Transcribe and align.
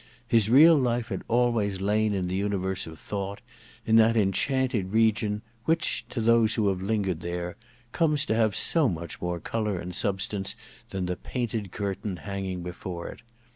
His 0.27 0.49
real 0.49 0.75
life 0.79 1.09
had 1.09 1.21
always 1.27 1.77
l^n 1.77 2.15
in 2.15 2.27
the 2.27 2.33
universe 2.33 2.87
of 2.87 2.97
thought, 2.97 3.39
in 3.85 3.97
that 3.97 4.17
en 4.17 4.31
chanted 4.31 4.93
region 4.93 5.43
which, 5.65 6.05
to 6.09 6.19
those 6.19 6.55
who 6.55 6.69
have 6.69 6.81
lingered 6.81 7.19
there, 7.21 7.55
comes 7.91 8.25
to 8.25 8.33
have 8.33 8.55
so 8.55 8.89
much 8.89 9.21
more 9.21 9.39
colour 9.39 9.77
and 9.79 9.93
substance 9.93 10.55
than 10.89 11.05
the 11.05 11.15
painted 11.17 11.71
curtain 11.71 12.17
hanging 12.17 12.63
before 12.63 13.09
it. 13.09 13.21